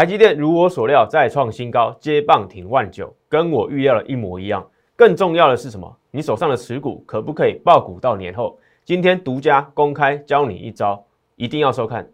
[0.00, 4.66] 台积电如我所料再创新高，接棒挺万九，跟我预料的一模一样。
[4.96, 5.94] 更重要的是什么？
[6.10, 8.58] 你手上的持股可不可以爆股到年后？
[8.82, 11.04] 今天独家公开教你一招，
[11.36, 12.08] 一定要收看。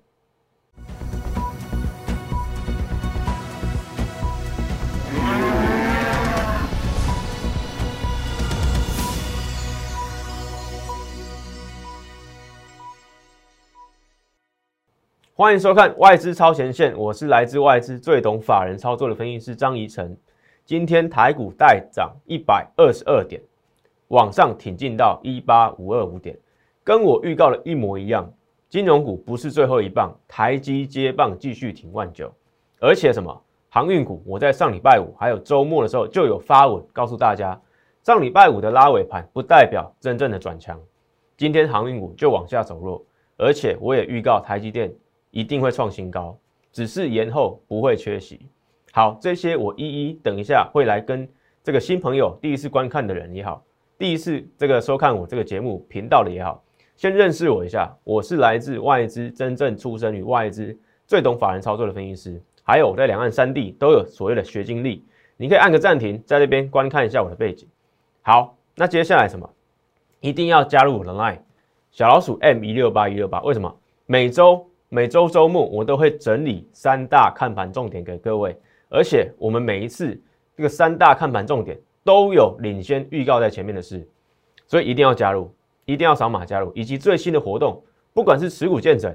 [15.38, 20.16] 欢迎收看外资超前线，我是来自外资最懂法人操作的分析师张怡晨。
[20.64, 23.38] 今天台股带涨一百二十二点，
[24.08, 26.34] 往上挺进到一八五二五点，
[26.82, 28.32] 跟我预告的一模一样。
[28.70, 32.32] 金融股不是最后一棒，台积接棒继续挺万九，
[32.80, 37.60] 而且什么航运股，我在上礼拜五还有周末的时候就有发文告诉大家，
[38.02, 40.80] 上礼拜五的拉尾盘不代表真正的转强，
[41.36, 43.04] 今天航运股就往下走弱，
[43.36, 44.90] 而且我也预告台积电。
[45.36, 46.34] 一定会创新高，
[46.72, 48.40] 只是延后不会缺席。
[48.90, 51.28] 好，这些我一一等一下会来跟
[51.62, 53.62] 这个新朋友第一次观看的人也好，
[53.98, 56.64] 第一次这个收看我这个节目频道的也好，
[56.96, 57.94] 先认识我一下。
[58.02, 60.74] 我是来自外资，真正出生于外资，
[61.06, 62.42] 最懂法人操作的分析师。
[62.62, 65.04] 还有我在两岸三地都有所谓的学经历。
[65.36, 67.68] 你可以按个暂停，在这边观看一下我的背景。
[68.22, 69.46] 好，那接下来什么？
[70.20, 71.40] 一定要加入我的 Line
[71.90, 73.42] 小老鼠 M 一六八一六八。
[73.42, 73.76] 为什么？
[74.06, 74.66] 每周。
[74.96, 78.58] 每周周末我都会整理三大看盘重点给各位，
[78.88, 80.18] 而且我们每一次
[80.56, 84.08] 这个三大看盘重点都有领先预告在前面的事，
[84.66, 89.14] 所以一定要加入，一定要扫码加入，以及最新的活动，不管是持股见证、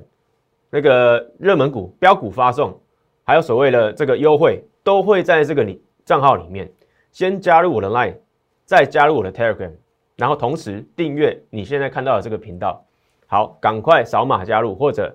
[0.70, 2.80] 那个热门股标股发送，
[3.24, 6.72] 还有所谓的这个优惠，都会在这个里账号里面。
[7.12, 8.18] 先加入我的 Line，
[8.66, 9.72] 再加入我的 Telegram，
[10.16, 12.86] 然后同时订阅你现在看到的这个频道。
[13.26, 15.12] 好，赶快扫码加入或者。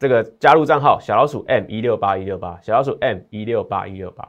[0.00, 4.26] 这个加入账号小老鼠 M 一六八一六八，小老鼠 M 一六八一六八。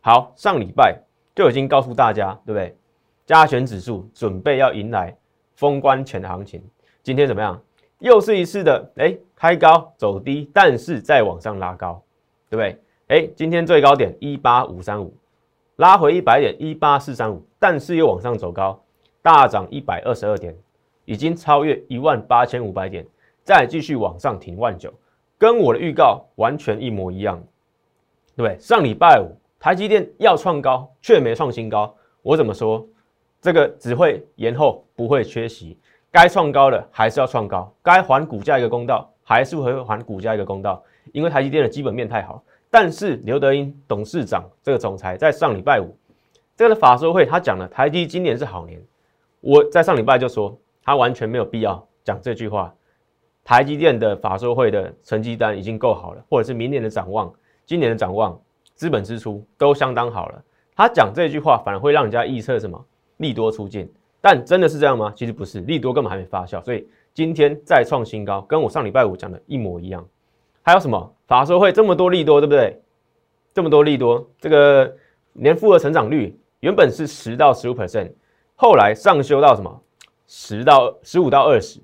[0.00, 0.96] 好，上礼拜
[1.34, 2.76] 就已经告诉大家，对不对？
[3.26, 5.16] 加权指数准备要迎来
[5.56, 6.62] 封关前的行情。
[7.02, 7.60] 今天怎么样？
[7.98, 12.00] 又是一次的哎，开高走低，但是再往上拉高，
[12.48, 12.80] 对不对？
[13.08, 15.12] 哎，今天最高点一八五三五，
[15.74, 18.80] 拉回一百点一八四三五，但是又往上走高，
[19.20, 20.56] 大涨一百二十二点，
[21.06, 23.04] 已经超越一万八千五百点，
[23.42, 24.94] 再继续往上挺万九。
[25.38, 27.40] 跟我的预告完全一模一样，
[28.36, 28.58] 对不对？
[28.58, 31.94] 上礼拜五台积电要创高，却没创新高。
[32.22, 32.84] 我怎么说？
[33.40, 35.78] 这个只会延后，不会缺席。
[36.10, 40.82] 该创高的还是要创高，该还股价一个公道，还是会还股价一个公道。
[41.12, 42.42] 因为台积电的基本面太好。
[42.70, 45.96] 但是刘德英董事长这个总裁在上礼拜五
[46.56, 48.82] 这个法说会，他讲了台积今年是好年。
[49.40, 52.74] 我在上礼拜就说，他完全没有必要讲这句话。
[53.48, 57.32] 台积电的法说会的成绩单已经够好了，或者是明年的展望、
[57.64, 58.38] 今年的展望、
[58.74, 60.44] 资本支出都相当好了。
[60.76, 62.78] 他讲这句话反而会让人家预测什么
[63.16, 65.10] 利多出尽，但真的是这样吗？
[65.16, 70.06] 其实不是，利多根本还没发酵，所以今天再创新高，跟我上礼拜五讲的一模一样。
[70.60, 72.78] 还有什么法说会这么多利多，对不对？
[73.54, 74.94] 这么多利多，这个
[75.32, 78.12] 年复合成长率原本是十到十五 percent，
[78.56, 79.80] 后来上修到什么
[80.26, 81.80] 十到十五到二十。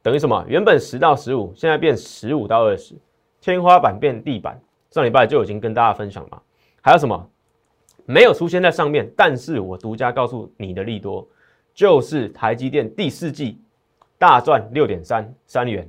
[0.00, 0.44] 等于什么？
[0.48, 2.94] 原本十到十五，现在变十五到二十，
[3.40, 4.58] 天花板变地板。
[4.90, 6.42] 上礼拜就已经跟大家分享了。
[6.80, 7.28] 还有什么
[8.06, 9.10] 没有出现在上面？
[9.16, 11.28] 但是我独家告诉你的利多，
[11.74, 13.60] 就是台积电第四季
[14.16, 15.86] 大赚六点三三元，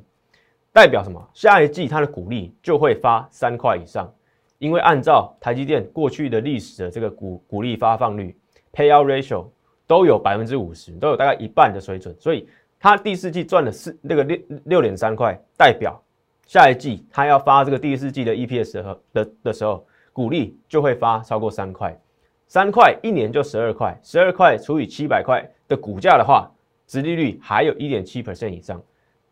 [0.73, 1.29] 代表什么？
[1.33, 4.11] 下一季它的股利就会发三块以上，
[4.57, 8.35] 因为按照台积电过去的历史的这个股股利发放率
[8.73, 9.45] （payout ratio）
[9.87, 12.49] 都有百分之五十，都有大概一半的水准，所以。
[12.79, 16.01] 它第四季赚了四那个六六点三块，代表
[16.47, 21.99] 下一季它要发这个第四季的 EPS 和的的时候，股利就会发超过三块，
[22.47, 26.49] 三块一年就十二块，十二块除以七百块的股价的话，
[26.87, 28.81] 殖利率还有一点七 percent 以上，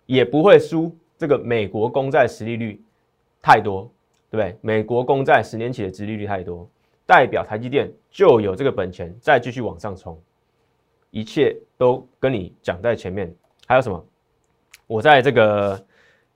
[0.05, 2.81] 也不会输这个美国公债实利率
[3.41, 3.89] 太多，
[4.29, 4.57] 对不对？
[4.61, 6.69] 美国公债十年期的殖利率太多，
[7.05, 10.19] 代表台积电就有这个本钱再继续往上冲。
[11.17, 13.33] 一切都跟你讲在前面，
[13.65, 14.05] 还有什么？
[14.85, 15.83] 我在这个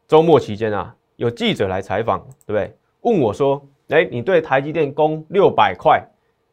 [0.07, 2.75] 周末期间啊，有记者来采访，对不对？
[3.01, 6.03] 问我说：“哎，你对台积电攻六百块，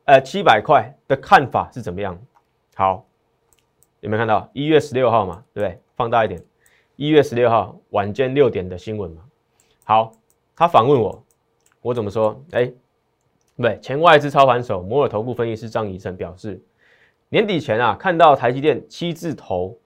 [0.05, 2.19] 呃，七百块的看法是怎么样？”
[2.77, 3.03] 好，
[4.01, 5.43] 有没有看到一月十六号嘛？
[5.55, 5.81] 对不对？
[5.97, 6.39] 放大一点，
[6.97, 9.23] 一月十六号晚间六点的新闻嘛。
[9.85, 10.13] 好，
[10.55, 11.25] 他反问我，
[11.81, 12.39] 我怎么说？
[12.51, 12.71] 哎，
[13.57, 16.63] 对，前外资操盘手摩尔头部分析师张怡晨表示。
[17.31, 19.77] 年底前啊，看到台积电七字头，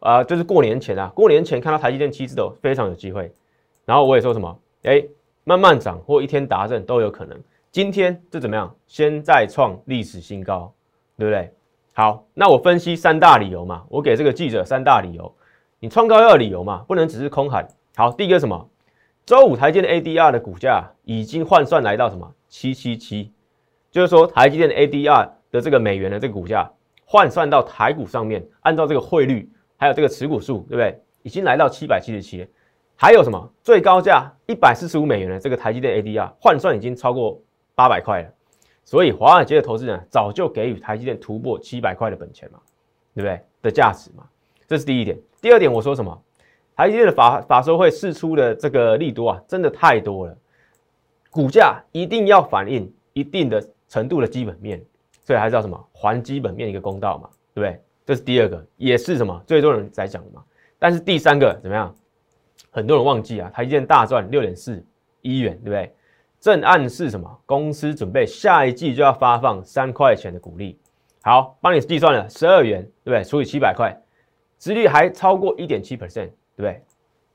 [0.00, 3.32] 啊，就是过年前啊，过年前看到台积电七字头，非常有机会。
[3.84, 5.02] 然后我也说什么，哎，
[5.44, 7.38] 慢慢涨或一天达阵都有可能。
[7.70, 8.74] 今天这怎么样？
[8.86, 10.70] 先再创历史新高，
[11.16, 11.50] 对不对？
[11.94, 15.34] 好，那我分析三大理由嘛，我给这个记者三大理由。
[15.78, 17.66] 你创高要有理由嘛，不能只是空喊。
[17.96, 18.68] 好，第一个什么？
[19.24, 22.34] 周五台积电 ADR 的股价已经换算来到什么？
[22.48, 23.32] 七七七，
[23.90, 26.70] 就是说台积电 ADR 的这个美元的这个股价
[27.12, 30.98] 换算到台股上面，按照这个汇率还有这个持股数，对不对？
[31.22, 32.48] 已经来到七百七十七。
[32.96, 33.52] 还有什么？
[33.62, 37.38] 最高价一百四十五美元的这个台积电 ADR 换算已经超过
[37.74, 38.30] 八百块了。
[38.82, 42.58] 所以华尔街的投资人早就给予台积电突破七百块的本钱嘛，
[43.14, 43.38] 对不对？
[43.60, 44.24] 的价值嘛，
[44.66, 45.18] 这是第一点。
[45.42, 46.18] 第二点，我说什么？
[46.74, 50.34] 台积电的法法说会释出的这个利多啊，真的太多了，
[51.30, 54.82] 股价一定要反映一定的程度的基本面，
[55.32, 57.82] 所以还是要什么还基本面一个公道嘛，对不对？
[58.04, 60.44] 这是第二个，也是什么最多人在讲的嘛。
[60.78, 61.94] 但是第三个怎么样？
[62.70, 64.84] 很多人忘记啊，台积电大赚六点四
[65.22, 65.90] 一元，对不对？
[66.38, 67.40] 正暗示什么？
[67.46, 70.78] 公司准备下一季就要发放三块钱的股利。
[71.22, 73.24] 好，帮你计算了十二元，对不对？
[73.24, 73.98] 除以七百块，
[74.58, 76.82] 殖率还超过一点七 percent，对不对？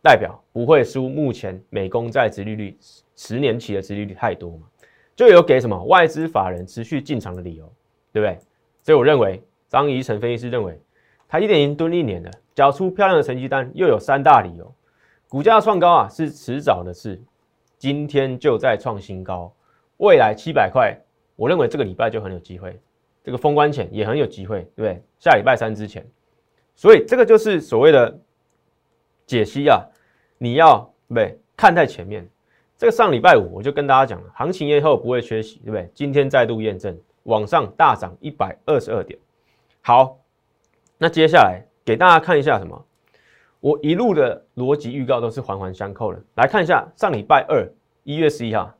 [0.03, 2.77] 代表不会输目前美公债殖利率
[3.15, 4.67] 十年期的殖利率太多嘛？
[5.15, 7.67] 就有给什么外资法人持续进场的理由，
[8.17, 8.39] 对不对？
[8.81, 10.81] 所以我认为张怡晨分析师认为，
[11.27, 14.73] 台积电已经蹲一年了，缴出漂亮的成绩单，又有三大理由，
[15.27, 17.21] 股价创高啊是迟早的事。
[17.77, 19.53] 今天就在创新高，
[19.97, 20.99] 未来七百块，
[21.35, 22.79] 我认为这个礼拜就很有机会，
[23.23, 25.03] 这个封关前也很有机会，对不对？
[25.19, 26.03] 下礼拜三之前，
[26.73, 28.19] 所以这个就是所谓的
[29.27, 29.85] 解析啊，
[30.39, 31.39] 你要对不对？
[31.55, 32.27] 看在前面，
[32.77, 35.87] 这个上礼拜五我就跟大家讲了，行情以后不会缺席，对不对？
[35.93, 39.17] 今天再度验证，往上大涨一百二十二点。
[39.81, 40.17] 好，
[40.97, 42.85] 那接下来给大家看一下什么？
[43.59, 46.21] 我一路的逻辑预告都是环环相扣的。
[46.35, 47.69] 来看一下上礼拜二
[48.03, 48.73] 一月十一号，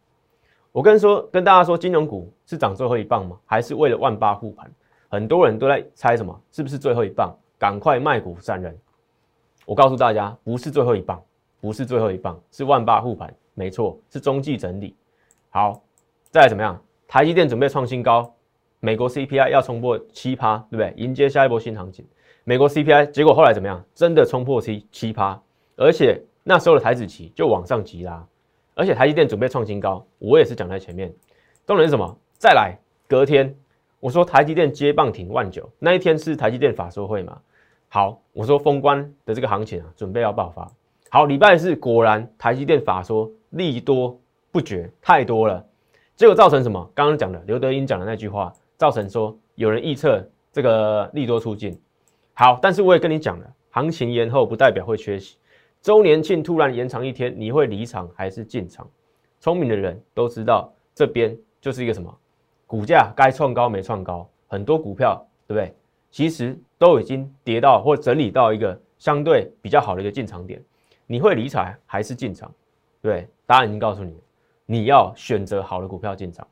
[0.71, 3.37] 我跟说跟大家说，金融股是涨最后一棒吗？
[3.45, 4.71] 还是为了万八护盘？
[5.09, 6.41] 很多人都在猜什么？
[6.51, 7.37] 是不是最后一棒？
[7.57, 8.77] 赶快卖股散人！
[9.65, 11.21] 我告诉大家，不是最后一棒，
[11.59, 14.95] 不是最后一棒，是万八护盘，没错，是中继整理。
[15.49, 15.81] 好，
[16.29, 16.81] 再来怎么样？
[17.07, 18.33] 台积电准备创新高，
[18.79, 20.93] 美国 CPI 要冲破七趴，对不对？
[20.97, 22.05] 迎接下一波新行情。
[22.43, 23.83] 美国 CPI 结果后来怎么样？
[23.93, 25.41] 真的冲破七七趴，
[25.75, 28.25] 而且那时候的台子期就往上急拉，
[28.75, 31.13] 而且台积电准备创新高，我也是讲在前面。
[31.65, 32.17] 重点是什么？
[32.37, 32.77] 再来
[33.07, 33.53] 隔天，
[33.99, 37.37] 我说台积电接棒挺万九，那一天是台积电法说会嘛？
[37.89, 40.71] 好，我说封关的这个行情啊，准备要爆发。
[41.09, 44.19] 好，礼拜四果然台积电法说利多
[44.51, 45.65] 不绝，太多了，
[46.15, 46.89] 结果造成什么？
[46.93, 51.77] 刚刚讲的刘德英讲的那句话，造成说有人预测这个利多出尽。
[52.33, 55.37] 好，但是我也跟你讲了，行情延后不代表会缺席。
[55.81, 58.89] 周年庆突然延长一天，你会离场还是进场？
[59.39, 62.15] 聪明的人都知道，这边就是一个什么，
[62.65, 65.15] 股价该创高没创高，很多股票
[65.47, 65.75] 对不对？
[66.09, 70.63] 其实都已经跌到或整理到一个相对比较好的一个进场点，
[71.05, 72.51] 你会离场还是进场？
[73.01, 74.15] 对，答案已经告诉你，
[74.65, 76.47] 你要选择好的股票进场。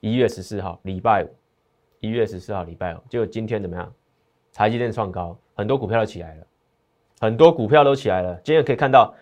[0.00, 1.28] 一月十四号礼拜五，
[2.04, 3.90] 一月十四号礼拜五，就今天怎么样？
[4.52, 6.46] 台积电创高，很多股票都起来了，
[7.18, 8.38] 很多股票都起来了。
[8.44, 9.14] 今天可以看到，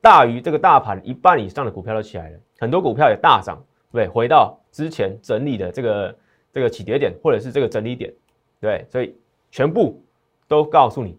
[0.00, 6.18] 大于这个大盘一半以上的股票都起来了，很多股票也大涨，对，回到之前整理的这个
[6.50, 8.10] 这个起跌点，或者是这个整理点，
[8.58, 9.14] 对，所以
[9.50, 10.02] 全部
[10.48, 11.18] 都告诉你，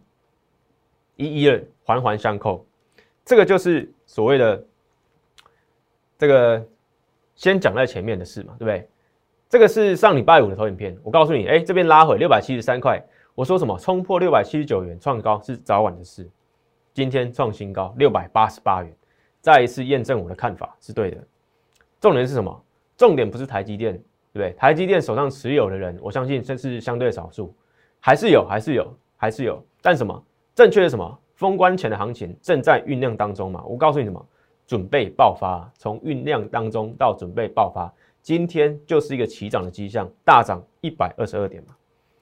[1.18, 2.66] 一一的环环相扣，
[3.24, 4.66] 这个就是所谓的
[6.18, 6.68] 这个
[7.36, 8.90] 先讲在前面的事嘛，对不对？
[9.52, 13.04] 这个是上礼拜五的投影片，我告诉你，哎，这边拉回六百七十三块。
[13.36, 13.78] 我说什么？
[13.78, 16.26] 冲破六百七十九元创高是早晚的事。
[16.94, 18.90] 今天创新高六百八十八元，
[19.42, 21.18] 再一次验证我的看法是对的。
[22.00, 22.64] 重点是什么？
[22.96, 24.54] 重点不是台积电，对不对？
[24.54, 27.54] 台积电手上持有的人，我相信这是相对少数，
[28.00, 29.62] 还是有，还是有，还是有。
[29.82, 30.24] 但什么？
[30.56, 31.20] 正确的什么？
[31.36, 33.62] 封关前的行情正在酝酿当中嘛？
[33.66, 34.26] 我告诉你什么？
[34.66, 41.76] 准备爆发，从酝酿当中到准备爆发，今天就是一个起涨的迹象，大涨一百二十二点嘛。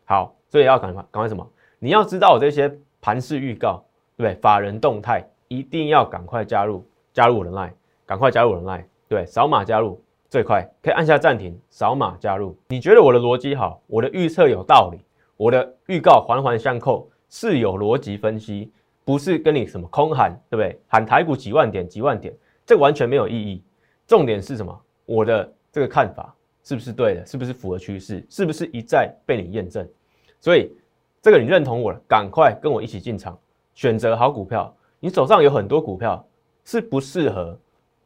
[0.06, 0.36] 好。
[0.52, 1.48] 所以要赶快赶快什么？
[1.78, 3.86] 你要知道我这些盘势预告，
[4.18, 4.42] 对不对？
[4.42, 7.72] 法人动态一定要赶快加入，加入我的 line，
[8.04, 12.58] 赶快加入我的 line，对，扫码加入最快，可以按下暂停，扫码加入。
[12.70, 15.00] 你觉得我的逻辑好，我的预测有道理，
[15.38, 18.72] 我的预告环环相扣，是有逻辑分析，
[19.06, 20.82] 不是跟你什么空喊，对不对？
[20.88, 23.64] 喊台股几万点几万点，这完全没有意义。
[24.08, 24.82] 重点是什么？
[25.06, 26.34] 我的这个看法
[26.64, 27.26] 是不是对的？
[27.26, 28.26] 是不是符合趋势？
[28.30, 29.88] 是不是一再被你验证？
[30.40, 30.72] 所以，
[31.22, 33.38] 这个你认同我了，赶快跟我一起进场，
[33.76, 34.74] 选择好股票。
[35.00, 36.26] 你手上有很多股票
[36.66, 37.58] 是不适合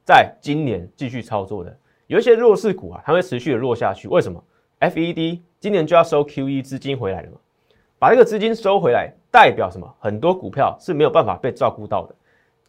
[0.06, 1.76] 在今年继续操作的。
[2.08, 4.08] 有一些弱势股啊，它会持续的弱下去。
[4.08, 4.44] 为什么
[4.80, 7.38] ？FED 今年就要收 QE 资金回来了嘛？
[7.98, 9.96] 把这个资金收回来，代表什么？
[10.00, 12.16] 很多股票是没有办法被照顾到的。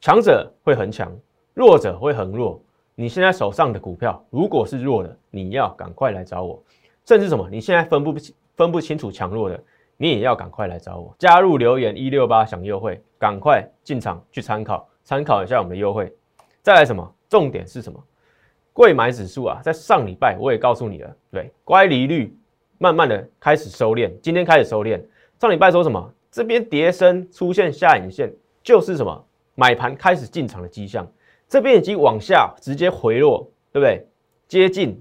[0.01, 1.11] 强者会很强，
[1.55, 2.63] 弱者会很弱。
[2.95, 6.63] 你现在手上的股票如果是弱的，你要赶快来找我。
[7.05, 7.49] 甚至什么？
[7.51, 9.61] 你现在分不清分不清楚强弱的，
[9.97, 11.15] 你也要赶快来找我。
[11.19, 16.13] 加入留言一六八享优惠，赶快进场去参考参考一下我们的优惠。
[16.63, 17.13] 再来什么？
[17.29, 18.03] 重点是什么？
[18.73, 22.37] 贵买指数啊，在上礼拜我也告诉你了，对，乖离率
[22.79, 25.01] 慢慢的开始收敛，今天开始收敛。
[25.41, 26.13] 上礼拜说什么？
[26.31, 28.33] 这边跌升出现下影线，
[28.63, 29.25] 就是什么
[29.55, 31.07] 买盘开始进场的迹象。
[31.55, 34.05] 这边已经往下直接回落，对不对？
[34.49, 35.01] 接近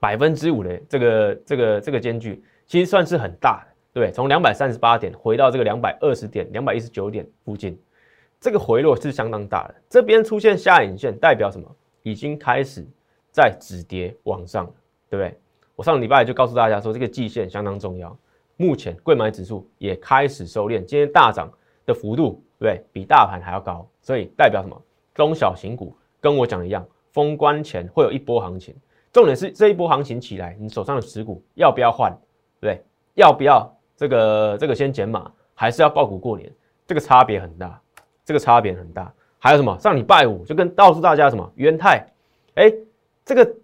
[0.00, 4.10] 百分之五的这个这个这个间距，其实算是很大的，对不对？
[4.10, 7.78] 从两百三十八点回到这个两百二十点、两百一十九点附近，
[8.40, 9.74] 这个回落是相当大的。
[9.90, 11.70] 这边出现下影线，代表什么？
[12.02, 12.82] 已经开始
[13.30, 14.64] 在止跌往上，
[15.10, 15.38] 对不对？
[15.76, 18.18] 我上礼拜就告诉大家说，这个季线相当重要。
[18.56, 21.52] 目前贵买指数也开始收敛，今天大涨
[21.84, 22.86] 的幅度，对不对？
[22.90, 24.82] 比大盘还要高，所以代表什么？
[25.18, 28.72] 中小型股跟我讲一样，封关前会有一波行情。
[29.12, 32.16] 重点是这一波行情起来，你手上的持股要不要换？
[32.60, 32.80] 对？
[33.14, 36.48] 要不要这个这个先减码，还是要爆股过年？
[36.86, 37.82] 这个差别很大，
[38.24, 39.12] 这个差别很大。
[39.40, 39.76] 还有什么？
[39.80, 41.50] 上礼拜五就跟告诉大家什么？
[41.56, 42.06] 元泰，
[42.54, 42.72] 哎，
[43.24, 43.56] 这个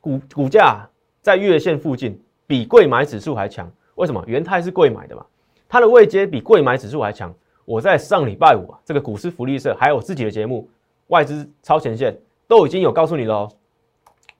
[0.00, 0.90] 股股价
[1.22, 3.70] 在月线附近，比贵买指数还强。
[3.94, 5.24] 为什么元泰是贵买的嘛？
[5.68, 7.32] 它的位阶比贵买指数还强。
[7.64, 10.68] 我在上礼拜五啊，这个股市福利社还有自己的节目
[11.08, 13.52] 外资超前线都已经有告诉你了哦。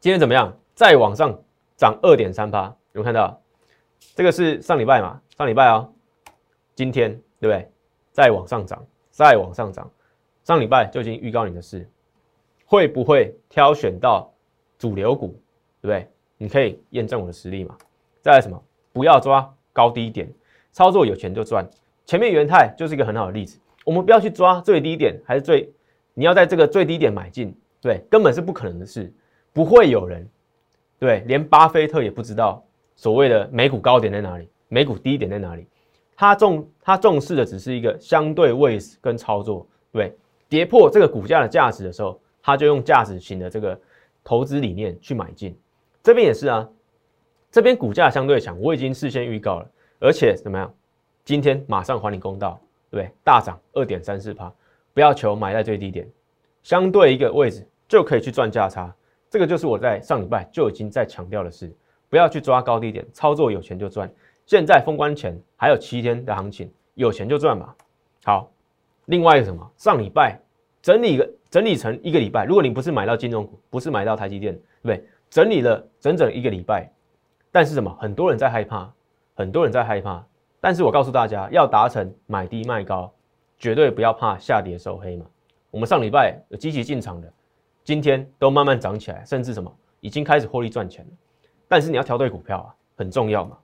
[0.01, 0.57] 今天怎么样？
[0.75, 1.39] 再往上
[1.77, 3.41] 涨二点三八，有没有看到？
[4.15, 5.21] 这个是上礼拜嘛？
[5.37, 5.93] 上礼拜哦，
[6.75, 7.71] 今天对不对？
[8.13, 9.91] 再往上涨，再往上涨。
[10.45, 11.89] 上礼拜就已经预告你的事，
[12.67, 14.33] 会不会挑选到
[14.79, 15.29] 主流股？
[15.81, 16.11] 对不对？
[16.39, 17.77] 你可以验证我的实力嘛？
[18.23, 18.63] 再来什么？
[18.93, 20.33] 不要抓高低点，
[20.73, 21.67] 操作有钱就赚。
[22.05, 23.59] 前面元泰就是一个很好的例子。
[23.85, 25.73] 我们不要去抓最低点，还是最，
[26.19, 29.13] 你要在这个最低点买进，对，根本是不可能的事，
[29.53, 30.27] 不会有人，
[30.99, 35.67] 对，连巴菲特也不知道所谓的美股高点在哪里，美股低点在哪里。
[36.17, 40.17] 他重他重视的只是一个相对位置跟操作，对，
[40.49, 43.79] 跌破这个股价的价值的时候，他就用价值型的这个
[44.25, 45.55] 投资理念去买进。
[46.03, 46.67] 这边也是啊。
[47.51, 50.75] 这边股价相对强，我已经事先预告了，而且怎么样？
[51.25, 53.11] 今天马上还你公道，对？
[53.25, 54.53] 大涨二点三四趴，
[54.97, 56.09] 不要求买在最低点，
[56.63, 58.91] 相对一个位置就可以去赚价差。
[59.29, 61.71] 这个就是我在上礼拜就已经在强调的事，
[62.09, 64.11] 不要去抓高低点，操作有钱就赚。
[64.47, 67.75] 现在封关前还有七天的行情，有钱就赚嘛。
[68.25, 68.51] 好，
[69.05, 69.71] 另外一个什么？
[69.77, 70.41] 上礼拜
[70.81, 75.05] 整理个整理成一个礼拜，如果你不是买到金融股，不是买到台积电，对不对？
[75.29, 76.91] 整理了整整一个礼拜。
[77.53, 77.95] 但是什么？
[78.01, 78.91] 很多人在害怕，
[79.35, 80.25] 很多人在害怕。
[80.59, 83.13] 但是我告诉大家，要达成买低卖高，
[83.59, 85.27] 绝对不要怕下跌收黑嘛。
[85.71, 87.33] 我们上礼拜有积极进场的，
[87.85, 91.11] 今天都慢慢涨起来，甚至什么已经开始获利赚钱了。
[91.69, 93.59] 但是你要挑对股票啊，很重要嘛。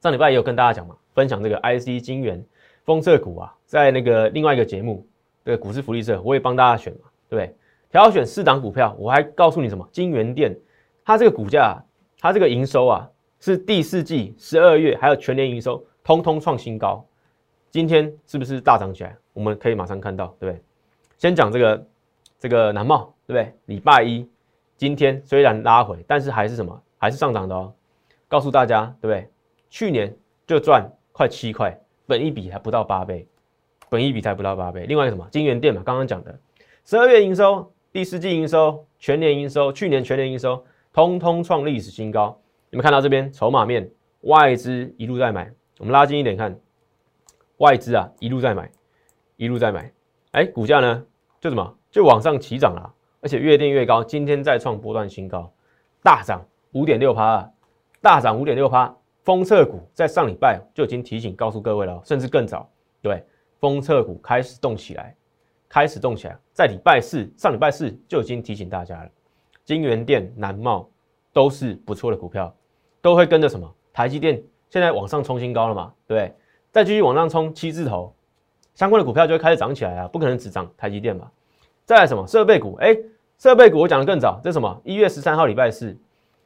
[0.00, 2.44] 上礼拜也有跟大家讲嘛，分享这个 IC 金元
[2.84, 5.06] 封测股啊，在那个另外一个节目，
[5.44, 7.56] 这个股市福利社，我也帮大家选嘛，对不对？
[7.90, 9.88] 挑选四档股票，我还告诉你什么？
[9.92, 10.56] 金元店，
[11.04, 11.82] 它这个股价。
[12.20, 17.06] 它这个营收啊，是第四季十二月还有全年营收，通通创新高。
[17.74, 19.16] 今天是不是大涨起来？
[19.32, 20.62] 我们可以马上看到，对不对？
[21.18, 21.86] 先讲这个
[22.38, 23.52] 这个南茂，对不对？
[23.66, 24.24] 礼拜一
[24.76, 26.80] 今天虽然拉回，但是还是什么？
[26.98, 27.74] 还是上涨的哦。
[28.28, 29.28] 告诉大家，对不对？
[29.70, 30.16] 去年
[30.46, 31.76] 就赚快七块，
[32.06, 33.26] 本一比还不到八倍，
[33.88, 34.86] 本一比才不到八倍。
[34.86, 35.26] 另外什么？
[35.32, 36.38] 金源店嘛，刚刚讲的
[36.84, 40.64] 十二月营收、第四季营收、全年营收，去年全年营收。
[40.92, 42.40] 通通创历史新高，
[42.70, 43.90] 你们看到这边筹码面，
[44.20, 45.50] 外资一路在买，
[45.80, 46.56] 我们拉近一点看，
[47.64, 48.70] 外资啊一路在买，
[49.36, 49.90] 一路在买，
[50.32, 51.02] 哎，股价呢
[51.40, 55.50] 就什么就往上起涨了，而且越垫越高，今天再创波段新高，
[56.02, 57.50] 大涨五点六趴，
[58.02, 63.24] 大涨五点六趴，封测股在上礼拜就已经提醒告诉各位了，甚至更早，对，
[63.60, 65.16] 封测股开始动起来，
[65.66, 69.08] 开始动起来，在礼拜四上礼拜四就已经提醒大家了。
[69.64, 70.86] 金源店、南茂
[71.32, 72.54] 都是不错的股票，
[73.00, 73.74] 都会跟着什么？
[73.90, 75.94] 台积电现在往上冲新高了嘛？
[76.06, 76.34] 对？
[76.74, 78.12] 再继续往上冲七字头，
[78.74, 80.08] 相关的股票就会开始涨起来啊！
[80.08, 81.30] 不可能只涨台积电吧？
[81.84, 82.74] 再来什么设备股？
[82.80, 82.98] 哎，
[83.38, 84.82] 设备股我讲的更早，这什么？
[84.82, 85.96] 一月十三号礼拜四，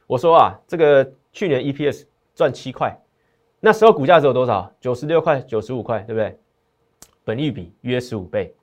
[0.07, 2.05] 我说啊，这个去年 EPS
[2.35, 2.95] 赚七块，
[3.59, 4.71] 那时候股价只有多少？
[4.83, 6.39] 九十六块、九十五块，对不对？
[7.25, 8.55] 本益比约十五倍，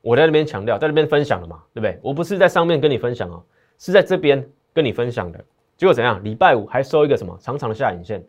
[0.00, 2.00] 我在那边强调，在那边分享了嘛，对不对？
[2.02, 3.44] 我不是在上面跟你分享哦，
[3.78, 4.42] 是在这边
[4.72, 5.38] 跟你分享的。
[5.76, 6.24] 结果怎样？
[6.24, 8.24] 礼拜五还收一个什么长长的下影线，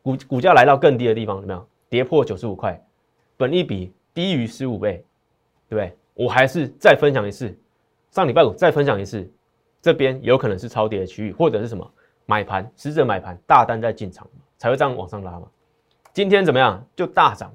[0.00, 2.82] 股股价来到更低的地方，有没有跌破九十五块？
[3.36, 5.04] 本一比低于十五倍，
[5.68, 5.94] 对不对？
[6.14, 7.54] 我还是再分享一次，
[8.10, 9.30] 上礼拜五再分享一次，
[9.82, 11.86] 这边有可能是超跌的区域，或者是什么
[12.24, 15.46] 买盘，实质买盘大单在进场，才会这样往上拉嘛。
[16.14, 16.82] 今天怎么样？
[16.96, 17.54] 就大涨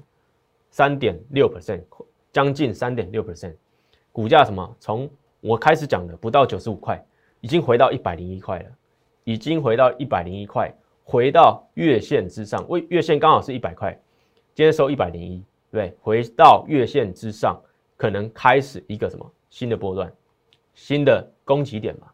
[0.70, 1.82] 三点六 percent，
[2.30, 3.56] 将近三点六 percent，
[4.12, 4.76] 股价什么？
[4.78, 7.04] 从我开始讲的不到九十五块，
[7.40, 8.70] 已经回到一百零一块了，
[9.24, 14.00] 已经回到一百零一块，回到月线之上，为月线刚好是一百块，
[14.58, 17.56] 今天收一百零一，对，回到月线之上。
[17.96, 20.12] 可能开始一个什么新的波段，
[20.74, 22.08] 新的攻击点嘛，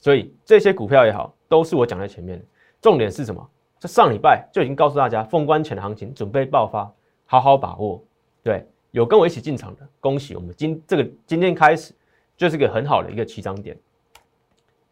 [0.00, 2.44] 所以这些股票也好，都是我讲在前面的。
[2.80, 3.46] 重点是什么？
[3.78, 6.90] 这上礼拜就已经告诉大家，封关前的行情准备爆发，
[7.26, 8.02] 好好把握。
[8.42, 11.94] 对，有跟我一起进场的，恭喜我们今这个今天开始
[12.38, 13.76] 就是个很好的一个起涨点。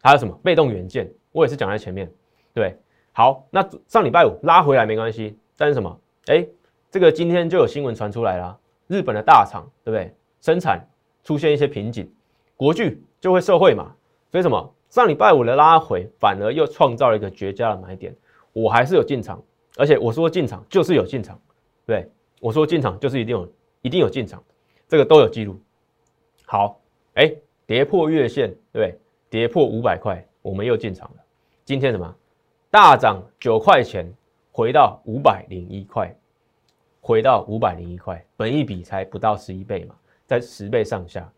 [0.03, 2.07] 还有什么被动元件，我也是讲在前面。
[2.53, 2.77] 对，
[3.11, 5.99] 好，那上礼拜五拉回来没关系，但是什么？
[6.27, 6.47] 哎，
[6.95, 8.57] 这个今天就有新闻传出来了。
[8.87, 10.15] 日本的大厂对不对？
[10.39, 10.79] 生产
[11.25, 12.09] 出现一些瓶颈，
[12.55, 13.93] 国巨就会受惠嘛。
[14.31, 14.73] 所以什么？
[14.89, 18.15] 上礼拜五的拉回反而又创造了一个绝佳的买点。
[18.53, 19.43] 我还是有进场，
[19.75, 21.37] 而且我说进场就是有进场，
[21.85, 22.09] 对，
[22.39, 24.41] 我说进场就是一定有一定有进场，
[24.87, 25.59] 这个都有记录。
[26.45, 26.79] 好，
[27.15, 27.29] 哎，
[27.65, 28.99] 跌破月线，对不对？
[29.29, 31.17] 跌破五百块，我们又进场了。
[31.65, 32.15] 今天什么？
[32.71, 34.09] 大涨九块钱，
[34.53, 36.15] 回到五百零一块。
[37.05, 39.93] 回到五百零一块，本一比才不到十一倍嘛，
[40.25, 41.31] 在十倍上下，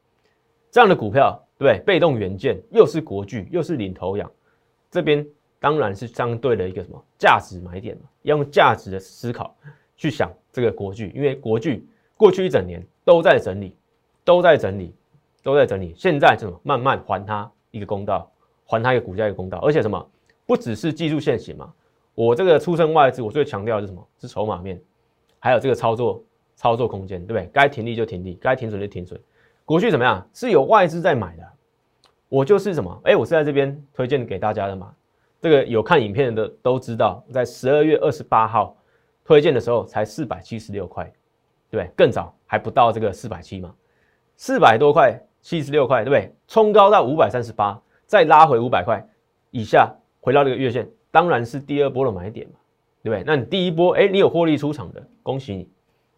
[0.71, 1.83] 这样的股票，对不对？
[1.83, 4.31] 被动元件又是国巨，又是领头羊，
[4.89, 5.27] 这边
[5.59, 9.53] 当然是相对的一个什么价值买点嘛，要用价值的思考
[9.97, 13.75] 去想这个国巨，因为国巨过去一整年都在整理，
[14.23, 14.95] 都在整理，
[15.43, 18.31] 都在整理，现在什么慢慢还它一个公道，
[18.63, 20.09] 还它一个股价一个公道，而且什么
[20.45, 21.73] 不只是技术线型嘛，
[22.15, 24.07] 我这个出生外资，我最强调的是什么？
[24.17, 24.81] 是筹码面。
[25.39, 26.23] 还有这个操作
[26.55, 27.49] 操作空间，对不对？
[27.53, 29.19] 该停利就停利，该停损就停损。
[29.65, 30.27] 国巨怎么样？
[30.33, 31.43] 是有外资在买的。
[32.29, 33.01] 我就是什么？
[33.05, 34.93] 哎，我是在这边推荐给大家的嘛。
[35.39, 38.75] 这个有看影片的都知道，在十二月二十八号
[39.23, 41.03] 推荐的时候才四百七十六块，
[41.69, 41.91] 对不对？
[41.95, 43.73] 更早还不到这个四百七嘛，
[44.35, 46.33] 四百多块，七十六块，对不对？
[46.47, 49.05] 冲高到五百三十八，再拉回五百块
[49.51, 52.53] 以下，回到这个月线，当然是第二波的买点嘛。
[53.15, 53.23] 对？
[53.25, 55.69] 那你第一波，哎，你有获利出场的，恭喜你。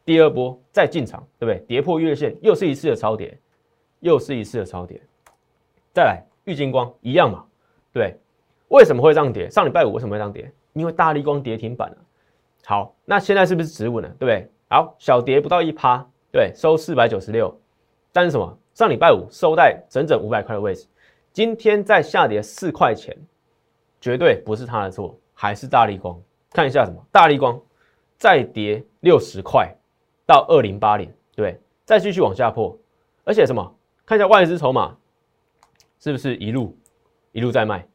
[0.06, 1.64] 第二波再进场，对不对？
[1.68, 3.38] 跌破月线，又是一次的超跌，
[4.00, 5.00] 又是一次的超跌。
[5.94, 7.46] 再来，玉金光一样嘛，
[7.94, 8.18] 对。
[8.70, 9.50] 为什么会这样跌？
[9.50, 10.52] 上礼拜五为什么会这样跌？
[10.74, 11.98] 因为大力光跌停板了。
[12.66, 14.10] 好，那现在是不是止稳了？
[14.18, 14.50] 对不对？
[14.70, 17.56] 好，小跌不到一趴，对，收四百九十六。
[18.12, 18.58] 但是什么？
[18.74, 20.88] 上礼拜五收在整整五百块的位置，
[21.34, 23.16] 今天在下跌四块钱，
[24.00, 26.20] 绝对不是他的错，还是大力光。
[26.52, 27.60] 看一下什么大力光
[28.18, 29.72] 再跌六十块
[30.26, 32.78] 到二零八零，对，再继续往下破，
[33.24, 33.76] 而且什么？
[34.06, 34.98] 看一下外资筹码
[36.00, 36.76] 是不是一路
[37.32, 37.88] 一路在卖？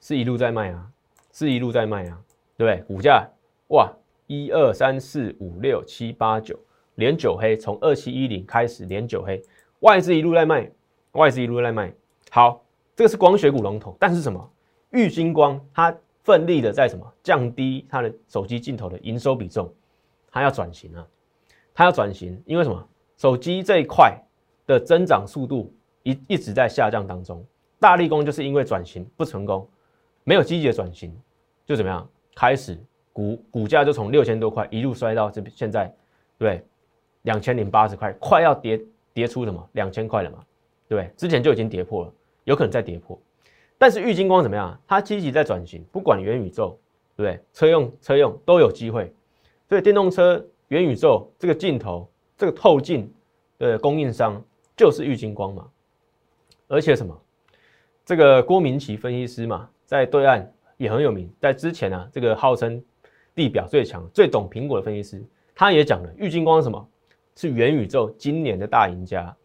[0.00, 0.90] 是一路在卖啊，
[1.32, 2.18] 是一路在卖啊，
[2.56, 2.82] 对不对？
[2.86, 3.28] 股价
[3.68, 3.92] 哇，
[4.26, 6.58] 一二三四五六七八九
[6.94, 9.42] 连九黑，从二七一零开始连九黑，
[9.80, 10.70] 外资一路在卖，
[11.12, 11.92] 外资一路在卖。
[12.30, 14.50] 好，这个是光学股龙头，但是什么？
[14.90, 15.94] 玉金光它。
[16.26, 19.72] 奋力的在什么降低它的手机镜头的营收比重，
[20.28, 21.06] 它要转型啊，
[21.72, 22.88] 它要转型，因为什么？
[23.16, 24.12] 手机这一块
[24.66, 27.46] 的增长速度一一直在下降当中。
[27.78, 29.68] 大力光就是因为转型不成功，
[30.24, 31.16] 没有积极的转型，
[31.64, 32.08] 就怎么样？
[32.34, 32.76] 开始
[33.12, 35.94] 股股价就从六千多块一路摔到这现在，
[36.38, 36.60] 对，
[37.22, 38.80] 两千零八十块，快要跌
[39.14, 40.44] 跌出什么两千块了嘛？
[40.88, 42.12] 对，之前就已经跌破了，
[42.42, 43.16] 有可能再跌破。
[43.78, 44.80] 但是玉金光怎么样？
[44.86, 46.78] 它积极在转型，不管元宇宙，
[47.16, 47.44] 对不对？
[47.52, 49.12] 车用车用都有机会。
[49.68, 53.12] 所以电动车元宇宙这个镜头，这个透镜
[53.58, 54.42] 的供应商
[54.76, 55.68] 就是玉金光嘛。
[56.68, 57.16] 而且什么？
[58.04, 61.30] 这个郭明奇分析师嘛，在对岸也很有名。
[61.40, 62.82] 在之前啊，这个号称
[63.34, 66.88] 地表最强、最懂苹果的分析师，他也讲了，玉金光什么？
[67.34, 69.36] 是元宇宙今年的大赢家。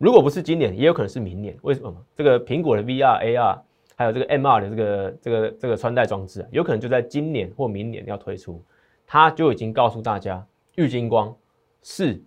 [0.00, 1.54] 如果不是今年，也有可能是明年。
[1.60, 1.94] 为什么？
[2.16, 3.58] 这个苹果的 VR、AR，
[3.94, 8.64] 还有这个 MR 的这个这个这个穿戴装置啊，有可能就在今年或明年要推出。
[9.06, 10.42] 他就已经告诉大家，
[10.76, 11.36] 玉金光
[11.82, 12.18] 是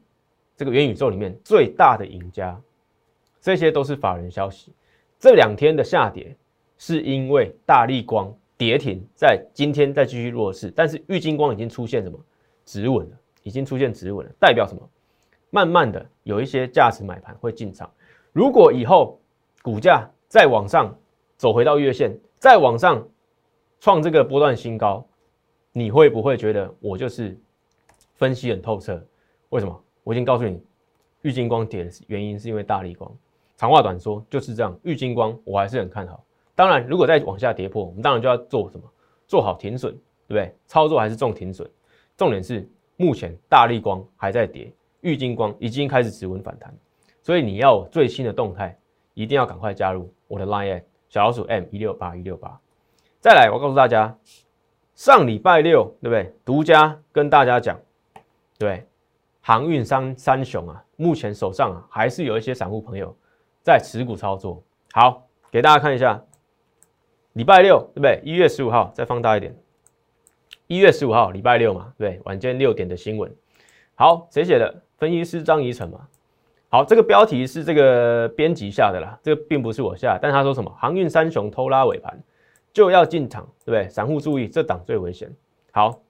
[0.55, 2.61] 这个元宇宙里面最大的赢家。
[3.41, 4.71] 这些都是法人消息。
[5.17, 6.37] 这两天的下跌
[6.77, 12.19] 是因为大力光跌停，在今天再继续弱势，但是玉金光已经出现什么
[12.65, 13.17] 止稳了？
[13.41, 14.89] 已经出现止稳了，代表什么？
[15.53, 17.87] 慢慢的有一些价值买盘会进场。
[18.31, 19.21] 如果以后
[19.61, 20.91] 股价再往上
[21.37, 23.07] 走回到月线，再往上
[23.79, 25.07] 创这个波段新高，
[25.71, 27.39] 你会不会觉得我就是
[28.15, 28.99] 分析很透彻？
[29.49, 29.83] 为什么？
[30.03, 30.59] 我已经告诉你，
[31.21, 33.09] 玉金光跌的原因是因为大力光。
[33.55, 34.75] 长话短说，就是这样。
[34.81, 36.25] 玉金光我还是很看好。
[36.55, 38.83] 当然，如果再往下跌破，我们当然就要做什么？
[39.27, 39.93] 做好停损，
[40.27, 40.51] 对不对？
[40.65, 41.69] 操作还是重停损。
[42.17, 46.73] 重点是目前大力光还在跌，玉金光已经开始止稳反弹，
[47.21, 48.77] 所以你要最新的动态，
[49.13, 52.59] 一定要赶快加入我的 Line 小老鼠 M 一六八一六八。
[53.19, 54.17] 再来，我告诉大家，
[54.95, 56.33] 上礼拜六对不对？
[56.43, 57.79] 独家跟大家讲，
[58.57, 58.85] 对，
[59.41, 63.15] 航运三三雄啊，目前手上啊还是有一些散户朋友
[63.61, 64.63] 在持股操作。
[64.93, 66.23] 好，给大家看一下，
[67.33, 68.21] 礼拜六对不对？
[68.23, 69.55] 一月十五号，再放大一点，
[70.67, 73.33] 一月十五号礼拜六嘛，对，晚间六点的新闻。
[73.95, 74.81] 好，谁写的？
[74.97, 76.07] 分析师张怡晨嘛。
[76.69, 80.69] 好，这个标题是这个编辑下的啦，这个并不是我下，但他说什么？
[80.77, 82.17] 航运三雄偷拉尾盘。
[82.73, 83.87] 就要进场，对不对？
[83.87, 85.31] 散户注意，这档最危险。
[85.71, 86.01] 好，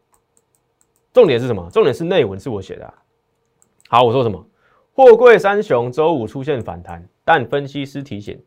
[1.11, 1.69] 重点是什么？
[1.69, 2.93] 重点是内文是我写的。
[3.89, 4.47] 好，我说什么？
[4.93, 8.41] 货柜三雄周五出现反弹，但分析师提醒，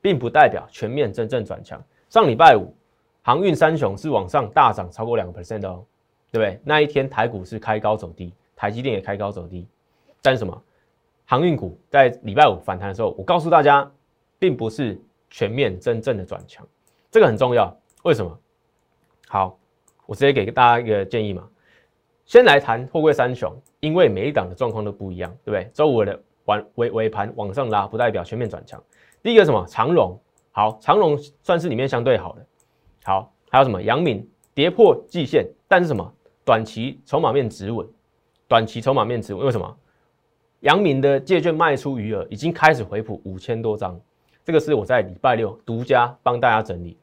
[0.00, 1.78] 并不代表全面真正转强。
[2.08, 2.74] 上礼拜五，
[3.20, 5.84] 航运三雄是往上大涨超过两个 percent 哦，
[6.32, 6.58] 对不对？
[6.64, 9.68] 那一天台股是开高走低，台积电也开高走低，
[10.28, 10.62] 但是什么？
[11.24, 13.90] 航运股在礼拜五反弹的时候，我告诉大家，
[14.38, 16.66] 并不是全面真正的转强。
[17.10, 18.38] 这个很重要，为什么？
[19.26, 19.58] 好，
[20.04, 21.48] 我直接给大家一个建议嘛。
[22.26, 25.70] 先来谈货柜三雄，因为每一档的状况都不一样，对不对？
[25.72, 28.78] 周五的晚尾尾盘往上拉，不代表全面转强。
[29.22, 29.64] 第一个什么？
[29.66, 30.20] 长荣，
[30.52, 32.46] 好，长荣算是里面相对好的。
[33.04, 33.82] 好，还有什么？
[33.82, 36.12] 阳明跌破季线，但是什么？
[36.44, 37.88] 短期筹码面止稳，
[38.46, 39.46] 短期筹码面止稳。
[39.46, 39.78] 为什么？
[40.60, 43.98] 阳明的借券卖出余额已经开始回补五千多张。
[44.44, 46.96] 这个是我在礼拜六独家帮大家整理，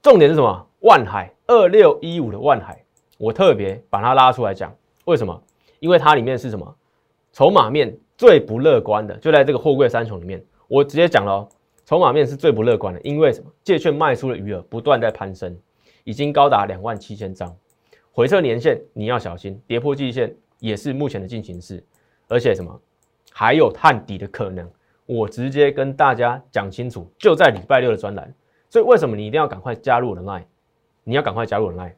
[0.00, 0.66] 重点是什么？
[0.80, 2.80] 万海二六一五的万海，
[3.18, 4.72] 我特别把它拉出来讲，
[5.06, 5.42] 为什么？
[5.80, 6.76] 因为它里面是什么？
[7.32, 11.48] 筹码面最不乐观的，就在这个货柜三雄里面，我直接讲了，
[11.84, 13.50] 筹码面是最不乐观的，因为什么？
[13.64, 15.58] 借券卖出的余额不断在攀升，
[16.04, 17.54] 已经高达两万七千张，
[18.12, 21.84] 回撤年限你要小心，跌破季线也是目前的进行式，
[22.28, 22.80] 而且什么？
[23.32, 24.68] 还有探底的可能。
[25.06, 28.32] 我直接跟大家讲清楚，就在礼拜六的专栏。
[28.68, 30.44] 所以为什么你一定要赶快加入我的 line？
[31.02, 31.94] 你要赶快加入我的 line，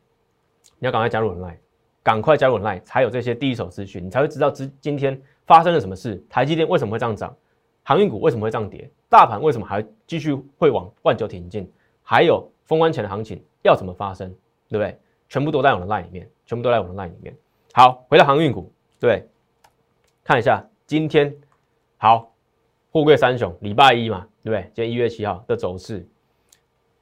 [0.78, 1.56] 你要赶快加入我的 line，
[2.04, 6.24] 赶快加入我的 line，才有这些第一手资讯，你才会知道今今天发生了什么事。
[6.28, 7.36] 台积电为什么会这样涨？
[7.82, 8.88] 航运股为什么会这样跌？
[9.08, 11.68] 大盘为什么还继续会往万九挺进？
[12.04, 14.28] 还有封关前的行情要怎么发生？
[14.68, 14.96] 对不对？
[15.28, 17.34] 全部都在我的 line 里面，全部都在我的 line 里面。
[17.72, 19.26] 好，回到航运股，对，
[20.24, 21.34] 看一下今天
[21.96, 22.28] 好。
[22.92, 24.62] 货柜三雄，礼拜一嘛，对不对？
[24.74, 26.04] 今天一月七号的走势，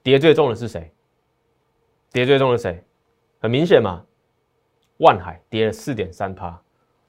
[0.02, 0.92] 跌最重的是谁？
[2.12, 2.84] 跌最重的谁？
[3.40, 4.04] 很明显嘛，
[4.98, 6.60] 万海跌了四点三趴。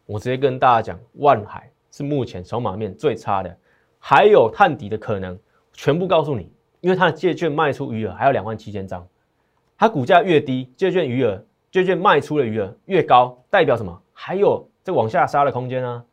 [0.05, 3.57] 我直接跟大家讲，万海是目前筹码面最差的，
[3.99, 5.37] 还有探底的可能，
[5.73, 9.05] 全部告诉你，因为它的借券卖出余额还有两万七千张，
[9.77, 14.01] 它股价越低，借券余额、借券卖出的余额越高，代表什么？
[14.13, 16.03] 还有往下杀的空间啊。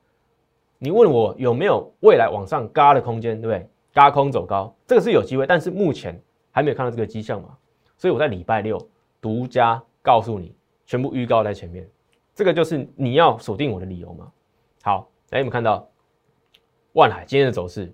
[0.78, 3.68] 你问我有没有未来往上嘎的空间，对不对？
[3.94, 7.56] 嘎空走高，这个是有机会，但是目前还没有看到这个迹象嘛。
[7.96, 8.78] 所以我在礼拜六
[9.22, 11.88] 独家告诉你，全部预告在前面，
[12.34, 14.30] 这个就是你要锁定我的理由嘛。
[14.82, 15.88] 好，来你们看到
[16.92, 17.90] 万海今天的走势，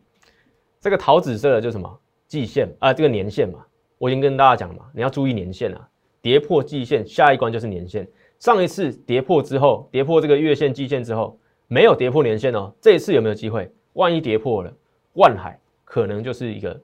[0.80, 3.64] 这个桃紫色的就是什么季线啊，这个年线嘛，
[3.98, 5.88] 我已经跟大家讲了嘛，你要注意年线啊，
[6.20, 8.08] 跌破季线，下一关就是年线。
[8.42, 11.38] 上一次跌破之后，跌破这个月线、季线之后。
[11.68, 13.70] 没有跌破年线哦，这一次有没有机会？
[13.92, 14.72] 万一跌破了，
[15.12, 16.78] 万海可能就是一个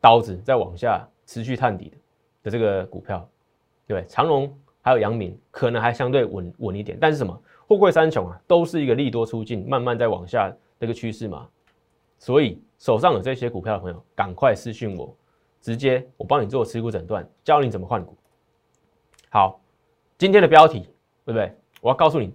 [0.00, 1.96] 刀子在往下持续探底的
[2.42, 3.26] 的这个股票，
[3.86, 7.40] 对长隆还有阳明可能还相对稳稳一点，但是什么？
[7.68, 11.48] 货柜三雄啊，都是一个利多出尽，慢慢在往下这个趋势嘛。
[12.18, 15.16] 所以手上有这些股票的朋友，赶快私讯我，
[15.60, 18.16] 直接我帮你做持股诊断，教你怎么换股。
[19.30, 19.61] 好，
[20.22, 20.82] 今天的标题
[21.24, 21.52] 对不对？
[21.80, 22.32] 我要告诉你。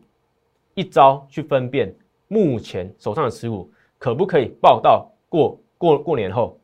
[0.74, 1.96] 一招去分辨
[2.28, 6.60] 目前手上的持股可不可以报到过过过年后，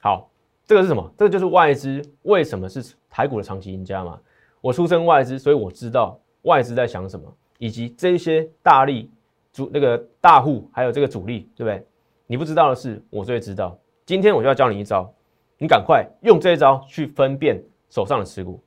[0.00, 0.30] 好，
[0.64, 1.12] 这个是什么？
[1.18, 4.18] 这个就是外资为什么是台股的长期赢家嘛？
[4.62, 9.10] 我出身外资，所以我知道外资在想什么，以及这些大力
[9.52, 11.86] 主那个大户还有这个主力，对不对？
[12.26, 13.78] 你不知道的是，我最知道。
[14.06, 15.12] 今天我就要教你一招，
[15.58, 18.58] 你赶快用这一招去分辨手上的持股，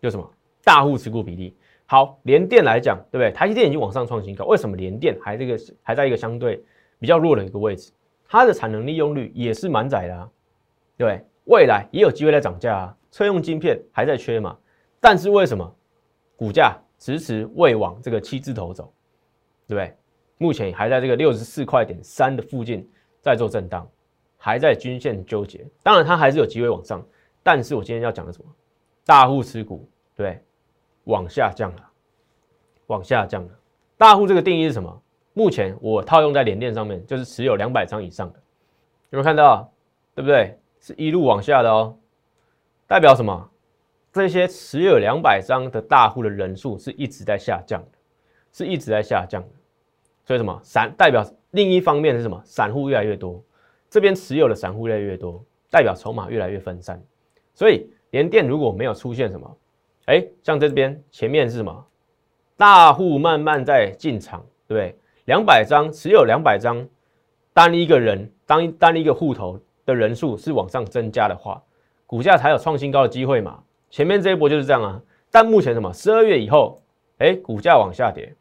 [0.00, 0.30] 有什么
[0.64, 1.56] 大户持股比例。
[1.86, 3.30] 好，联电来讲，对不对？
[3.32, 6.64] 台积电已经往上创新高，为什么联电还这个还在一个相对
[6.98, 7.92] 比较弱的一个位置？
[8.26, 10.30] 它的产能利用率也是蛮窄的啊，
[10.96, 11.26] 对对？
[11.44, 14.56] 未来也有机会来涨价啊，车用晶片还在缺嘛，
[15.00, 15.76] 但是为什么
[16.36, 18.90] 股价迟迟未往这个七字头走，
[19.66, 19.94] 对不对？
[20.38, 22.88] 目前还在这个六十四块点三的附近
[23.20, 23.86] 在做震荡，
[24.38, 25.66] 还在均线纠结。
[25.82, 27.04] 当然它还是有机会往上，
[27.42, 28.50] 但是我今天要讲的什么？
[29.04, 30.42] 大户持股，对，
[31.04, 31.90] 往下降了，
[32.86, 33.50] 往下降了。
[33.96, 35.02] 大户这个定义是什么？
[35.34, 38.38] 目前我套用在联电上面，就是持有两百张以上的，
[39.10, 39.72] 有没有看到？
[40.14, 40.58] 对不对？
[40.78, 41.96] 是一路往下的哦，
[42.86, 43.50] 代表什么？
[44.12, 47.98] 这些持有两百张的大户的人数是一直在下降的，
[48.52, 49.48] 是一直在下降的。
[50.24, 50.60] 所以什么？
[50.62, 52.38] 散代表另一方面是什么？
[52.44, 53.42] 散户越来越多，
[53.88, 57.02] 这边持有的散户越来越多，代表筹码越来越分散。
[57.54, 59.56] 所以联电如果没有出现什么，
[60.06, 61.86] 哎，像这边前面是什么？
[62.56, 64.96] 大户慢慢在进场，对不对？
[65.26, 66.86] 两百张持有两百张，
[67.52, 71.62] 单一个人当单一个户头的人数是往上增加的话，
[72.06, 73.62] 股价才有创新高的机会嘛。
[73.90, 75.00] 前面这一波就是这样啊。
[75.30, 75.92] 但目前什么？
[75.92, 76.82] 十二月以后，
[77.18, 78.34] 哎，股价往下跌，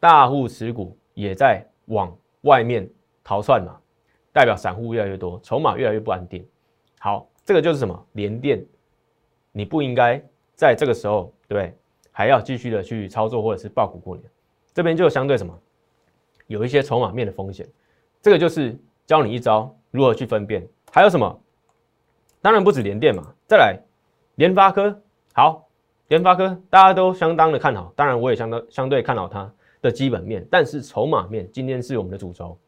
[0.00, 2.90] 大户持股也在往外面
[3.22, 3.78] 逃窜嘛，
[4.32, 6.44] 代表散户越来越多，筹码越来越不安定。
[6.98, 8.06] 好，这个就是什么？
[8.12, 8.64] 连电，
[9.52, 10.20] 你不应该
[10.60, 11.74] 在这个时候，对？
[12.12, 14.30] 还要继续的去操作或者是爆股过年，
[14.74, 15.58] 这边就相对什么？
[16.48, 17.66] 有一些筹码面的风险，
[18.20, 20.68] 这个就是教你一招如何去分辨。
[20.92, 21.40] 还有什么？
[22.42, 23.80] 当然不止联电嘛，再来
[24.34, 25.00] 联发科。
[25.32, 25.66] 好，
[26.08, 32.58] 联发科大家都相当的看好，当然我也相当相对看好它的基本面，但是筹码面今天是我们的主轴。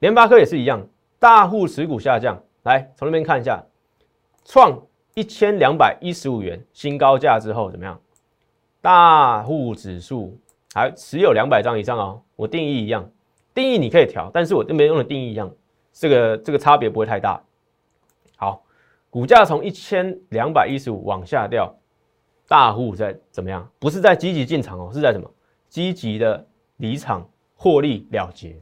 [0.00, 0.84] 联发科也是一样，
[1.20, 3.64] 大户持股下降，来从那边看一下，
[4.44, 4.82] 创
[5.14, 8.00] 一千两百一十五元新高价之后怎么样？
[8.80, 10.38] 大户指数。
[10.76, 13.08] 还持有两百张以上哦，我定义一样，
[13.54, 15.48] 定义你可以调，但是我这边用的定义一样，
[15.92, 17.40] 这个这个差别不会太大。
[18.34, 18.60] 好，
[19.08, 21.72] 股价从一千两百一十五往下掉，
[22.48, 23.70] 大户在怎么样？
[23.78, 25.30] 不是在积极进场哦，是在什么？
[25.68, 26.44] 积极的
[26.78, 27.24] 离场
[27.54, 28.60] 获利了结，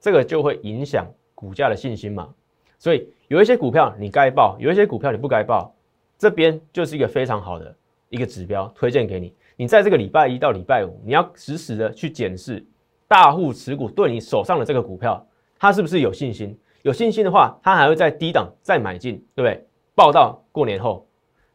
[0.00, 2.34] 这个就会影响股价的信心嘛。
[2.78, 5.74] 所以有一些股票你该报，有一些股票你不该报，
[6.16, 7.74] 这边就是一个非常好的
[8.08, 9.34] 一个指标，推荐给你。
[9.54, 12.64] 你在这个礼拜一到礼拜五，你要实时的去检视
[13.06, 15.24] 大户持股对你手上的这个股票，
[15.58, 16.58] 它是不是有信心？
[16.82, 19.66] 有信心的话，它还会在低档再买进，对不对？
[19.94, 21.06] 报到过年后，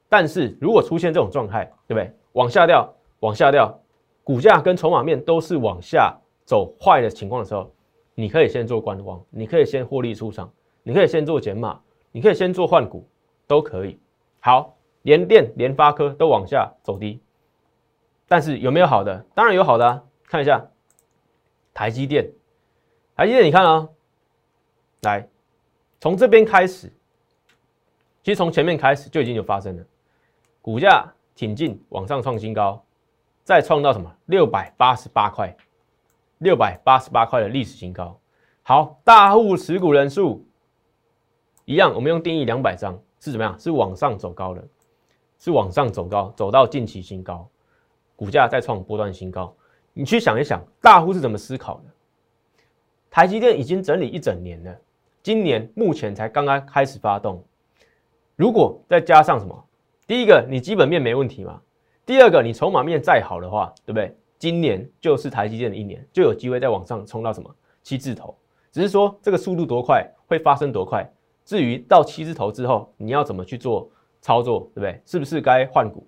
[0.07, 2.13] 但是如果出现这种状态，对不对？
[2.33, 3.75] 往下掉，往下掉，
[4.23, 7.71] 股价跟筹码面都是往下走坏的情况的时候，
[8.13, 10.51] 你可以先做观望，你可以先获利出场，
[10.84, 11.80] 你可以先做减码，
[12.12, 13.08] 你可以先做换股，
[13.48, 13.98] 都可以。
[14.39, 17.22] 好，联电、联发科都往下走低。
[18.28, 19.26] 但是有没有好的？
[19.34, 20.04] 当然有好的啊！
[20.26, 20.65] 看一下
[21.74, 22.32] 台积电，
[23.15, 23.88] 台积电，你看啊，
[25.02, 25.28] 来
[26.00, 26.91] 从这边开始，
[28.24, 29.86] 其实从前面开始就已经有发生了，
[30.62, 32.84] 股价挺进往上创新高，
[33.43, 35.56] 再创到什么六百八十八块，
[36.39, 38.19] 六百八十八块的历史新高。
[38.63, 40.43] 好，大户持股人数
[41.65, 43.58] 一样，我们用定义两百张是怎么样？
[43.60, 44.63] 是往上走高的，
[45.39, 47.47] 是往上走高，走到近期新高。
[48.15, 49.54] 股价再创波段新高，
[49.91, 51.84] 你去想一想，大户是怎么思考的？
[53.10, 54.76] 台积电已经整理一整年了，
[55.21, 57.43] 今年目前才刚刚开始发动。
[58.36, 59.65] 如果再加上什么？
[60.06, 61.62] 第一个，你基本面没问题嘛？
[62.06, 64.15] 第二个，你筹码面再好的话，对不对？
[64.38, 67.49] 今年就是台积电的一年，就有机会再往上冲到什么
[67.82, 68.36] 七字头。
[68.71, 71.10] 只是说这个速度多快，会发生多快？
[71.45, 73.89] 至于到七字头之后，你要怎么去做
[74.21, 75.01] 操作，对不对？
[75.06, 76.08] 是不是该换股？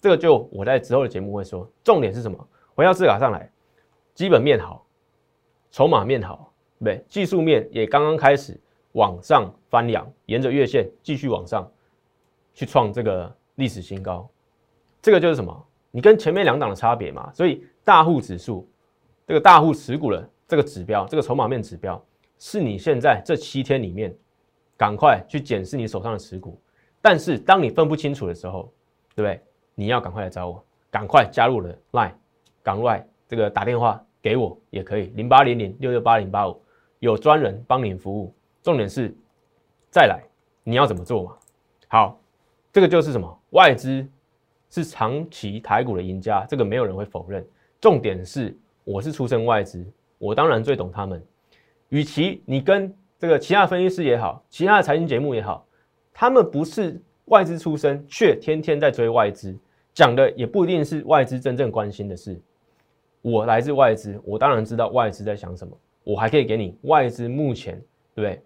[0.00, 2.48] 这个就我在之后的节目会说，重点是什么？
[2.74, 3.50] 回到字卡上来，
[4.14, 4.86] 基本面好，
[5.70, 7.04] 筹码面好，对不对？
[7.08, 8.58] 技术面也刚刚开始
[8.92, 11.70] 往上翻扬，沿着月线继续往上
[12.54, 14.26] 去创这个历史新高。
[15.02, 15.66] 这个就是什么？
[15.90, 17.30] 你跟前面两档的差别嘛。
[17.34, 18.66] 所以大户指数，
[19.26, 22.02] 这个大户持股的这个指标，这个筹码面指标，
[22.38, 24.16] 是你现在这七天里面
[24.80, 26.58] 赶快去检视你手上的持股。
[27.02, 28.72] 但是当你分不清楚的时候，
[29.14, 29.38] 对不对？
[29.74, 32.14] 你要赶快来找我，赶快加入了 Line，
[32.62, 36.58] 赶快这个打电话给我也可以，零八零零六六八零八五，
[36.98, 38.34] 有专人帮您服务。
[38.62, 39.14] 重点是
[39.90, 40.22] 再来，
[40.64, 41.36] 你要怎么做嘛？
[41.88, 42.18] 好，
[42.72, 43.38] 这个就是什么？
[43.50, 44.08] 外资
[44.70, 47.46] 是长期台股的赢家，这个没有人会否认。
[47.82, 51.22] 重点是我是出身外资，我当然最懂他们。
[51.90, 55.66] 与其你跟这个其他分析师也好，其他的财经节目也好，
[56.10, 59.54] 他们不是外资出身，却天天在追外资。
[59.92, 62.40] 讲的也不一定是外资真正关心的事。
[63.20, 67.78] 我来自外资，我当然知道外资在想什么，我还可以给你外资目前
[68.14, 68.42] 对不对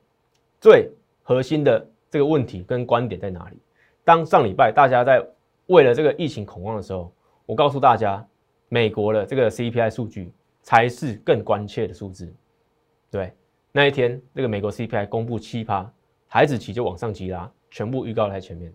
[0.60, 0.90] 最
[1.22, 3.58] 核心的这个问题跟观点在哪里。
[4.02, 5.24] 当上礼拜大家在
[5.66, 7.12] 为了这个疫情恐慌的时候，
[7.46, 8.26] 我告诉大家，
[8.68, 10.32] 美国的这个 CPI 数据
[10.62, 12.34] 才是更关切的数字。
[13.08, 13.32] 对，
[13.76, 15.92] 那一天那个美国 CPI 公布七趴，
[16.28, 18.72] 台子期就往上急拉，全部预告在前面，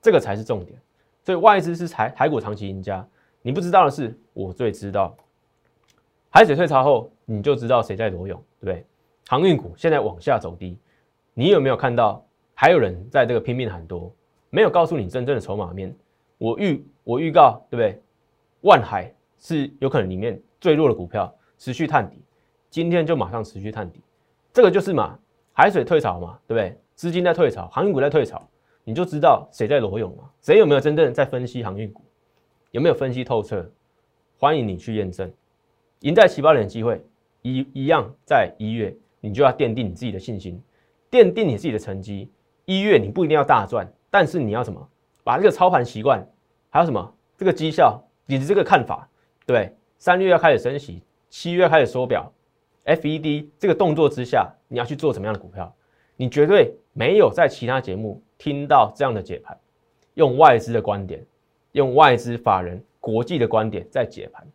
[0.00, 0.80] 这个才是重点。
[1.24, 3.04] 所以外资是台台股长期赢家，
[3.42, 5.16] 你不知道的是，我最知道。
[6.30, 8.86] 海水退潮后，你就知道谁在裸泳，对不对？
[9.26, 10.78] 航运股现在往下走低，
[11.34, 14.14] 你有没有看到还有人在这个拼命喊多？
[14.50, 15.92] 没有告诉你真正的筹码面。
[16.38, 18.00] 我预我预告，对不对？
[18.60, 22.22] 万海是有可能里面最弱的股票，持续探底。
[22.70, 24.00] 今天就马上持续探底，
[24.56, 25.18] 这个就是嘛，
[25.52, 26.74] 海水退潮嘛，对不对？
[26.94, 28.48] 资金在退潮，航运股在退潮，
[28.84, 30.30] 你就知道谁在裸泳嘛？
[30.40, 32.02] 谁有没有真正在分析航运股？
[32.70, 33.70] 有没有分析透彻？
[34.38, 35.30] 欢迎你去验证。
[36.00, 37.04] 赢在起跑点的机会
[37.42, 40.58] 一一样在一月，你就要奠定你自己的信心，
[41.10, 42.32] 奠定你自己的成绩。
[42.64, 44.88] 一月你不一定要大赚，但是你要什么？
[45.22, 46.26] 把这个操盘习惯，
[46.70, 49.06] 还有什么这个绩效以及这个看法，
[49.44, 52.32] 对，三月要开始升息，七月开始缩表。
[52.86, 55.74] FED 这个动作之下，你要去做什么样的股票？
[56.16, 59.58] 你绝对没有在其他节目听到这样的解盘，
[60.14, 61.22] 用外资的观点，
[61.72, 64.46] 用外资法人国际的观点在解盘，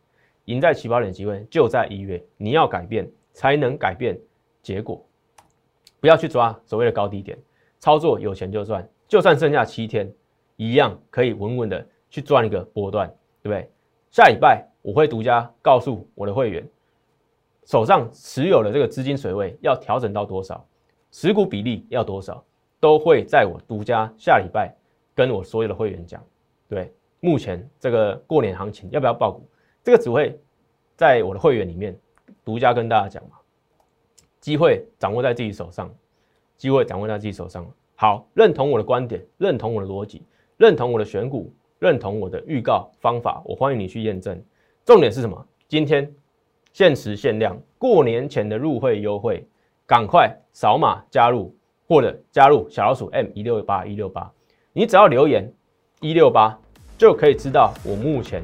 [0.45, 4.17] 赢在起跑点机会就在一月，你要改变才能改变
[4.63, 5.05] 结果，
[5.99, 7.37] 不要去抓所谓的高低点，
[7.79, 10.11] 操作有钱就赚，就算剩下七天，
[10.55, 13.07] 一样可以稳稳的去赚一个波段，
[13.43, 13.69] 对不对？
[14.09, 16.67] 下礼拜我会独家告诉我的会员。
[17.71, 20.67] 手上持有的这个资金水位要调整到多少，
[21.09, 22.43] 持股比例要多少，
[22.81, 24.75] 都会在我独家下礼拜
[25.15, 26.21] 跟我所有的会员讲。
[26.67, 29.47] 对，目前这个过年行情要不要爆股，
[29.85, 30.37] 这个只会
[30.97, 31.97] 在我的会员里面
[32.43, 33.37] 独家跟大家讲嘛。
[34.41, 35.89] 机会掌握在自己手上，
[36.57, 37.65] 机会掌握在自己手上。
[37.95, 40.25] 好，认同我的观点，认同我的逻辑，
[40.57, 44.43] 认同我的选股，认同我的预告方法，我欢迎你去验证。
[44.83, 45.47] 重点是什么？
[45.69, 46.13] 今天。
[46.73, 49.45] 限时限量，过年前的入会优惠，
[49.85, 51.55] 赶快扫码加入，
[51.87, 54.31] 或者加入小老鼠 M 一六八一六八，
[54.73, 55.51] 你只要留言
[55.99, 56.57] 一六八，
[56.97, 58.41] 就可以知道我目前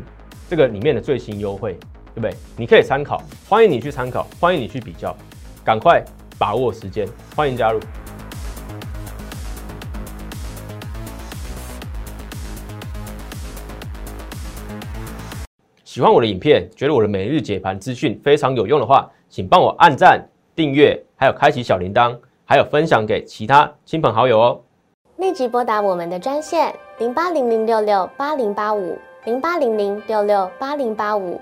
[0.50, 1.74] 这个里面的最新优惠，
[2.14, 2.32] 对不对？
[2.58, 5.16] 你可以参考，欢迎你去参考，欢迎你去比较，
[5.64, 6.04] 赶快
[6.38, 7.80] 把握时间，欢迎加入。
[15.98, 20.24] 喜欢我的影片，觉得我的每日解盘资讯非常有用的话，请帮我按赞、
[20.56, 24.62] 订阅，还有开启小铃铛，还有分享给其他亲朋好友哦。
[25.16, 31.42] 立即拨打我们的专线零八零零六六八零八五零八零零六六八零八五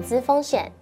[0.00, 0.72] 资风险。